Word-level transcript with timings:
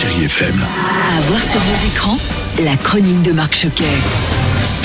Chérie 0.00 0.26
FM. 0.26 0.54
À 0.54 1.20
voir 1.22 1.40
sur 1.40 1.58
vos 1.58 1.88
écrans, 1.88 2.18
la 2.62 2.76
chronique 2.76 3.20
de 3.22 3.32
Marc 3.32 3.52
Choquet. 3.56 3.82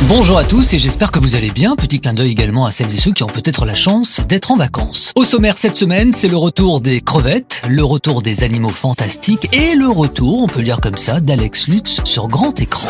Bonjour 0.08 0.40
à 0.40 0.44
tous 0.44 0.74
et 0.74 0.80
j'espère 0.80 1.12
que 1.12 1.20
vous 1.20 1.36
allez 1.36 1.52
bien. 1.52 1.76
Petit 1.76 2.00
clin 2.00 2.16
d'œil 2.16 2.32
également 2.32 2.66
à 2.66 2.72
celles 2.72 2.92
et 2.92 2.98
ceux 2.98 3.12
qui 3.12 3.22
ont 3.22 3.28
peut-être 3.28 3.68
la 3.68 3.76
chance 3.76 4.22
d'être 4.28 4.50
en 4.50 4.58
vacances. 4.58 5.12
Au 5.16 5.24
sommaire 5.24 5.56
cette 5.60 5.78
semaine, 5.78 6.14
c'est 6.14 6.30
le 6.30 6.38
retour 6.38 6.82
des 6.82 7.00
crevettes, 7.00 7.62
le 7.70 7.84
retour 7.84 8.24
des 8.24 8.44
animaux 8.44 8.70
fantastiques 8.70 9.56
et 9.56 9.76
le 9.76 9.88
retour, 9.88 10.42
on 10.42 10.48
peut 10.48 10.62
le 10.62 10.66
dire 10.66 10.82
comme 10.82 10.98
ça, 10.98 11.20
d'Alex 11.20 11.68
Lutz 11.68 12.02
sur 12.06 12.28
grand 12.28 12.60
écran. 12.60 12.88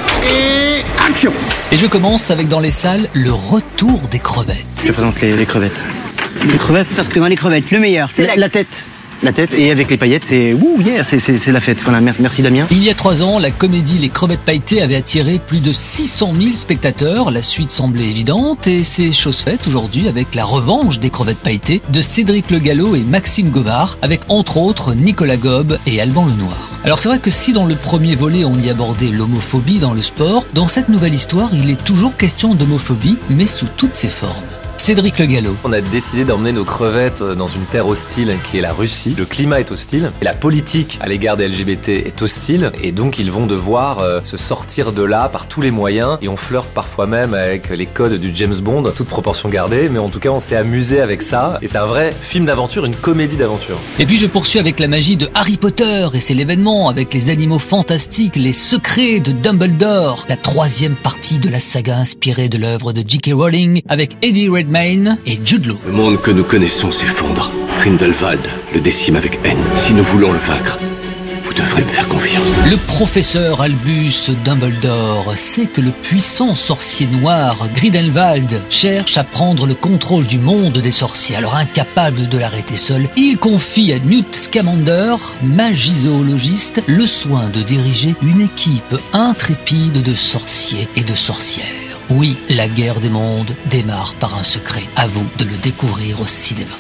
Et 1.74 1.78
je 1.78 1.88
commence 1.88 2.32
avec 2.32 2.48
dans 2.48 2.62
les 2.62 2.72
salles 2.72 3.10
le 3.14 3.34
retour 3.34 4.00
des 4.10 4.20
crevettes. 4.20 4.86
Je 4.86 4.94
présente 4.94 5.20
les, 5.20 5.36
les 5.36 5.46
crevettes. 5.46 5.82
Les 6.48 6.58
crevettes 6.58 6.88
Parce 6.96 7.10
que 7.10 7.20
dans 7.20 7.28
les 7.28 7.36
crevettes, 7.36 7.70
le 7.70 7.80
meilleur, 7.80 8.10
c'est 8.10 8.34
la 8.38 8.48
tête. 8.48 8.86
La 9.24 9.32
tête 9.32 9.54
et 9.54 9.72
avec 9.72 9.90
les 9.90 9.96
paillettes, 9.96 10.26
c'est 10.26 10.52
wouh, 10.52 10.82
yeah, 10.82 11.02
c'est 11.02 11.48
la 11.48 11.62
fête. 11.62 11.82
Merci 12.20 12.42
Damien. 12.42 12.68
Il 12.72 12.84
y 12.84 12.90
a 12.90 12.94
trois 12.94 13.24
ans, 13.24 13.40
la 13.40 13.52
comédie 13.52 13.98
Les 13.98 14.10
Crevettes 14.10 14.42
Pailletées 14.42 14.82
avait 14.82 14.98
attiré 14.98 15.40
plus 15.40 15.62
de 15.62 15.72
600 15.72 16.34
000 16.38 16.54
spectateurs. 16.56 17.32
La 17.32 17.42
suite 17.42 17.72
semblait 17.72 18.10
évidente 18.10 18.68
et 18.68 18.84
c'est 18.84 19.14
chose 19.14 19.38
faite 19.38 19.66
aujourd'hui 19.66 20.10
avec 20.10 20.36
la 20.36 20.44
revanche 20.44 21.00
des 21.00 21.10
Crevettes 21.10 21.38
Pailletées 21.38 21.82
de 21.88 22.02
Cédric 22.02 22.52
Le 22.52 22.60
Gallo 22.60 22.96
et 22.96 23.04
Maxime 23.04 23.50
Govard, 23.50 23.98
avec 24.02 24.20
entre 24.28 24.58
autres 24.58 24.94
Nicolas 24.94 25.38
Gobe 25.38 25.78
et 25.88 26.02
Alban 26.02 26.26
Lenoir. 26.26 26.70
Alors 26.84 27.00
c'est 27.00 27.08
vrai 27.08 27.20
que 27.20 27.32
si 27.32 27.54
dans 27.54 27.66
le 27.66 27.76
premier 27.76 28.18
volet 28.18 28.44
on 28.44 28.60
y 28.60 28.70
abordait 28.70 29.08
l'homophobie 29.08 29.80
dans 29.80 29.94
le 29.94 30.02
sport, 30.02 30.46
dans 30.54 30.68
cette 30.68 30.90
nouvelle 30.90 31.14
histoire 31.14 31.50
il 31.54 31.70
est 31.70 31.82
toujours 31.82 32.18
question 32.18 32.56
d'homophobie, 32.56 33.18
mais 33.30 33.48
sous 33.48 33.68
toutes 33.78 33.96
ses 33.96 34.10
formes. 34.10 34.53
Cédric 34.84 35.18
Le 35.18 35.28
Gallo. 35.28 35.56
On 35.64 35.72
a 35.72 35.80
décidé 35.80 36.26
d'emmener 36.26 36.52
nos 36.52 36.66
crevettes 36.66 37.22
euh, 37.22 37.36
dans 37.36 37.48
une 37.48 37.64
terre 37.64 37.88
hostile 37.88 38.36
qui 38.44 38.58
est 38.58 38.62
la 38.62 38.74
Russie. 38.74 39.16
Le 39.18 39.24
climat 39.24 39.62
est 39.62 39.72
hostile 39.72 40.12
et 40.22 40.26
la 40.26 40.34
politique 40.34 41.00
à 41.00 41.08
l'égard 41.08 41.38
des 41.38 41.48
LGBT 41.48 41.88
est 41.88 42.22
hostile 42.22 42.70
et 42.84 42.92
donc 42.92 43.18
ils 43.18 43.32
vont 43.32 43.46
devoir 43.46 44.00
euh, 44.00 44.20
se 44.26 44.36
sortir 44.36 44.92
de 44.92 45.02
là 45.02 45.30
par 45.30 45.48
tous 45.48 45.62
les 45.62 45.72
moyens 45.72 46.18
et 46.22 46.28
on 46.28 46.36
flirte 46.36 46.72
parfois 46.72 47.08
même 47.08 47.34
avec 47.34 47.70
les 47.70 47.86
codes 47.86 48.20
du 48.20 48.36
James 48.36 48.58
Bond, 48.62 48.84
toute 48.94 49.08
proportion 49.08 49.48
gardée, 49.48 49.88
mais 49.88 50.00
en 50.00 50.10
tout 50.10 50.20
cas 50.20 50.32
on 50.32 50.42
s'est 50.42 50.58
amusé 50.58 51.00
avec 51.00 51.22
ça 51.22 51.60
et 51.62 51.70
c'est 51.70 51.78
un 51.78 51.86
vrai 51.86 52.14
film 52.22 52.44
d'aventure, 52.44 52.84
une 52.84 52.98
comédie 52.98 53.38
d'aventure. 53.38 53.78
Et 54.00 54.06
puis 54.06 54.18
je 54.18 54.28
poursuis 54.28 54.60
avec 54.60 54.82
la 54.82 54.90
magie 54.90 55.16
de 55.16 55.30
Harry 55.34 55.56
Potter 55.56 56.10
et 56.14 56.20
c'est 56.20 56.34
l'événement 56.34 56.90
avec 56.90 57.14
les 57.14 57.30
animaux 57.30 57.58
fantastiques, 57.58 58.36
les 58.36 58.52
secrets 58.52 59.22
de 59.22 59.32
Dumbledore, 59.32 60.26
la 60.28 60.36
troisième 60.36 60.96
partie 60.96 61.40
de 61.40 61.48
la 61.48 61.62
saga 61.62 62.00
inspirée 62.00 62.50
de 62.50 62.58
l'œuvre 62.58 62.92
de 62.92 63.02
J.K. 63.08 63.32
Rowling 63.34 63.82
avec 63.88 64.18
Eddie 64.22 64.50
Redmayne 64.50 64.73
et 64.76 65.40
Jude 65.46 65.68
Law. 65.68 65.78
Le 65.86 65.92
monde 65.92 66.20
que 66.20 66.32
nous 66.32 66.44
connaissons 66.44 66.92
s'effondre. 66.92 67.52
Grindelwald 67.80 68.42
le 68.74 68.80
décime 68.80 69.16
avec 69.16 69.38
haine. 69.44 69.64
Si 69.78 69.94
nous 69.94 70.04
voulons 70.04 70.32
le 70.32 70.40
vaincre, 70.40 70.80
vous 71.44 71.54
devrez 71.54 71.84
me 71.84 71.90
faire 71.90 72.08
confiance. 72.08 72.48
Le 72.72 72.78
professeur 72.78 73.62
Albus 73.62 74.32
Dumbledore 74.44 75.34
sait 75.36 75.68
que 75.68 75.80
le 75.80 75.92
puissant 75.92 76.56
sorcier 76.56 77.06
noir 77.06 77.68
Grindelwald 77.76 78.64
cherche 78.72 79.18
à 79.18 79.24
prendre 79.24 79.68
le 79.68 79.76
contrôle 79.76 80.26
du 80.26 80.40
monde 80.40 80.80
des 80.80 80.92
sorciers. 80.92 81.36
Alors 81.36 81.56
incapable 81.56 82.28
de 82.28 82.38
l'arrêter 82.40 82.76
seul, 82.76 83.08
il 83.16 83.38
confie 83.38 83.94
à 83.94 84.00
Newt 84.00 84.36
Scamander, 84.36 85.18
magizoologiste, 85.44 86.82
le 86.88 87.06
soin 87.06 87.50
de 87.50 87.62
diriger 87.62 88.16
une 88.24 88.42
équipe 88.42 88.96
intrépide 89.14 90.02
de 90.02 90.16
sorciers 90.16 90.88
et 90.96 91.04
de 91.04 91.14
sorcières. 91.14 91.83
Oui, 92.10 92.36
la 92.50 92.68
guerre 92.68 93.00
des 93.00 93.10
mondes 93.10 93.56
démarre 93.70 94.14
par 94.20 94.38
un 94.38 94.44
secret. 94.44 94.84
À 94.98 95.08
vous 95.08 95.26
de 95.38 95.46
le 95.46 95.58
découvrir 95.58 96.22
au 96.22 96.28
cinéma. 96.28 96.74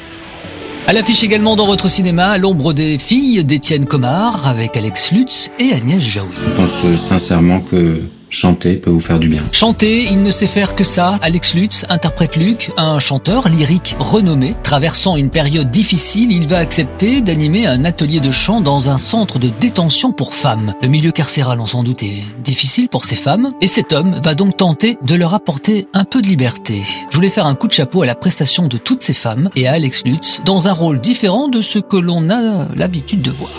À 0.85 0.91
l'affiche 0.91 1.23
également 1.23 1.55
dans 1.55 1.65
votre 1.65 1.89
cinéma, 1.89 2.37
l'ombre 2.37 2.73
des 2.73 2.97
filles 2.97 3.45
d'Étienne 3.45 3.85
Comard 3.85 4.47
avec 4.47 4.75
Alex 4.75 5.11
Lutz 5.13 5.49
et 5.57 5.73
Agnès 5.73 6.01
Jaoui. 6.01 6.27
Je 6.45 6.61
pense 6.61 7.01
sincèrement 7.01 7.61
que 7.61 8.01
chanter 8.33 8.75
peut 8.75 8.89
vous 8.89 8.99
faire 8.99 9.19
du 9.19 9.29
bien. 9.29 9.43
Chanter, 9.51 10.05
il 10.05 10.23
ne 10.23 10.31
sait 10.31 10.47
faire 10.47 10.75
que 10.75 10.83
ça. 10.83 11.19
Alex 11.21 11.53
Lutz 11.53 11.85
interprète 11.89 12.35
Luc, 12.35 12.71
un 12.77 12.99
chanteur 12.99 13.47
lyrique 13.47 13.95
renommé. 13.99 14.55
Traversant 14.63 15.15
une 15.15 15.29
période 15.29 15.69
difficile, 15.69 16.31
il 16.31 16.47
va 16.47 16.57
accepter 16.57 17.21
d'animer 17.21 17.67
un 17.67 17.85
atelier 17.85 18.19
de 18.19 18.31
chant 18.31 18.59
dans 18.59 18.89
un 18.89 18.97
centre 18.97 19.39
de 19.39 19.49
détention 19.59 20.11
pour 20.11 20.33
femmes. 20.33 20.73
Le 20.81 20.87
milieu 20.87 21.11
carcéral, 21.11 21.59
on 21.59 21.67
s'en 21.67 21.83
doute, 21.83 22.03
est 22.03 22.23
difficile 22.43 22.89
pour 22.89 23.05
ces 23.05 23.15
femmes. 23.15 23.53
Et 23.61 23.67
cet 23.67 23.93
homme 23.93 24.19
va 24.23 24.35
donc 24.35 24.57
tenter 24.57 24.97
de 25.03 25.15
leur 25.15 25.33
apporter 25.33 25.87
un 25.93 26.03
peu 26.03 26.21
de 26.21 26.27
liberté. 26.27 26.81
Je 27.09 27.15
voulais 27.15 27.29
faire 27.29 27.45
un 27.45 27.55
coup 27.55 27.67
de 27.67 27.73
chapeau 27.73 28.01
à 28.01 28.05
la 28.05 28.15
prestation 28.15 28.67
de 28.67 28.77
toutes 28.77 29.03
ces 29.03 29.13
femmes 29.13 29.49
et 29.55 29.67
à 29.67 29.73
Alex 29.73 30.03
Lutz 30.05 30.41
dans 30.45 30.67
un 30.67 30.73
rôle 30.73 30.99
différent 30.99 31.47
de 31.47 31.61
ce 31.61 31.79
que 31.79 31.97
l'on 31.97 32.29
a 32.29 32.67
l'habitude 32.75 33.21
de 33.21 33.31
voir. 33.31 33.51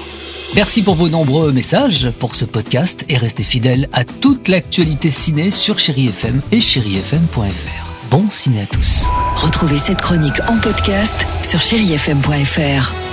Merci 0.57 0.83
pour 0.83 0.95
vos 0.95 1.09
nombreux 1.09 1.51
messages 1.51 2.11
pour 2.21 2.37
ce 2.37 2.45
podcast 2.45 3.05
et 3.09 3.19
restez 3.19 3.43
fidèles 3.43 3.89
à 3.93 4.05
toute 4.05 4.47
l'actualité 4.47 5.11
ciné 5.11 5.51
sur 5.51 5.81
Chéri 5.81 6.07
FM 6.09 6.41
et 6.53 6.61
chérifm.fr. 6.61 8.09
Bon 8.09 8.31
ciné 8.31 8.63
à 8.63 8.67
tous. 8.67 9.07
Retrouvez 9.35 9.79
cette 9.79 10.01
chronique 10.01 10.41
en 10.49 10.57
podcast 10.59 11.27
sur 11.43 11.61
chérifm.fr. 11.61 13.04